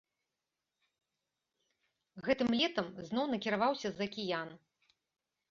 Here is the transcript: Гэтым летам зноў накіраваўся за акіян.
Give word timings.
Гэтым 2.29 2.49
летам 2.61 2.87
зноў 3.11 3.25
накіраваўся 3.35 3.87
за 4.01 4.09
акіян. 4.09 4.49